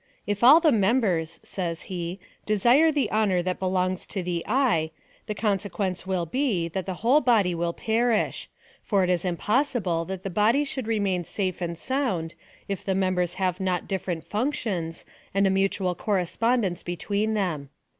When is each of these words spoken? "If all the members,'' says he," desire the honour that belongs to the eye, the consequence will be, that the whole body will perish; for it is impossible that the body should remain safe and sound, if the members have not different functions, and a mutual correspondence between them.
"If 0.35 0.43
all 0.43 0.59
the 0.59 0.71
members,'' 0.71 1.39
says 1.43 1.83
he," 1.83 2.19
desire 2.47 2.91
the 2.91 3.11
honour 3.11 3.43
that 3.43 3.59
belongs 3.59 4.07
to 4.07 4.23
the 4.23 4.43
eye, 4.47 4.89
the 5.27 5.35
consequence 5.35 6.07
will 6.07 6.25
be, 6.25 6.67
that 6.69 6.87
the 6.87 6.95
whole 7.05 7.21
body 7.21 7.53
will 7.53 7.71
perish; 7.71 8.49
for 8.81 9.03
it 9.03 9.11
is 9.11 9.23
impossible 9.23 10.03
that 10.05 10.23
the 10.23 10.31
body 10.31 10.63
should 10.63 10.87
remain 10.87 11.23
safe 11.23 11.61
and 11.61 11.77
sound, 11.77 12.33
if 12.67 12.83
the 12.83 12.95
members 12.95 13.35
have 13.35 13.59
not 13.59 13.87
different 13.87 14.23
functions, 14.25 15.05
and 15.35 15.45
a 15.45 15.51
mutual 15.51 15.93
correspondence 15.93 16.81
between 16.81 17.35
them. 17.35 17.69